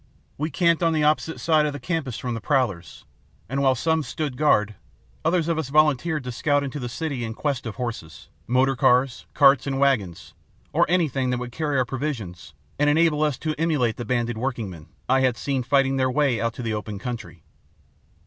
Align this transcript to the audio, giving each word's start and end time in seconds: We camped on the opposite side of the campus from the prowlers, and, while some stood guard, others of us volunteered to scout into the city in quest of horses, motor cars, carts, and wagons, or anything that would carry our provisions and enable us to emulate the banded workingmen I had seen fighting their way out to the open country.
We 0.35 0.49
camped 0.49 0.81
on 0.81 0.93
the 0.93 1.03
opposite 1.03 1.39
side 1.39 1.67
of 1.67 1.73
the 1.73 1.79
campus 1.79 2.17
from 2.17 2.33
the 2.33 2.41
prowlers, 2.41 3.05
and, 3.47 3.61
while 3.61 3.75
some 3.75 4.01
stood 4.01 4.35
guard, 4.35 4.73
others 5.23 5.47
of 5.47 5.59
us 5.59 5.69
volunteered 5.69 6.23
to 6.23 6.31
scout 6.31 6.63
into 6.63 6.79
the 6.79 6.89
city 6.89 7.23
in 7.23 7.35
quest 7.35 7.67
of 7.67 7.75
horses, 7.75 8.27
motor 8.47 8.75
cars, 8.75 9.27
carts, 9.35 9.67
and 9.67 9.77
wagons, 9.79 10.33
or 10.73 10.87
anything 10.89 11.29
that 11.29 11.37
would 11.37 11.51
carry 11.51 11.77
our 11.77 11.85
provisions 11.85 12.55
and 12.79 12.89
enable 12.89 13.21
us 13.21 13.37
to 13.37 13.53
emulate 13.59 13.97
the 13.97 14.03
banded 14.03 14.39
workingmen 14.39 14.87
I 15.07 15.19
had 15.19 15.37
seen 15.37 15.61
fighting 15.61 15.97
their 15.97 16.09
way 16.09 16.41
out 16.41 16.55
to 16.55 16.63
the 16.63 16.73
open 16.73 16.97
country. 16.97 17.43